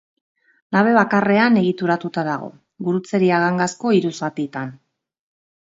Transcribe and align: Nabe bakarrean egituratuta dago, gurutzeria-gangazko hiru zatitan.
Nabe 0.75 0.93
bakarrean 0.95 1.59
egituratuta 1.63 2.25
dago, 2.29 2.49
gurutzeria-gangazko 2.89 3.95
hiru 3.99 4.15
zatitan. 4.25 4.77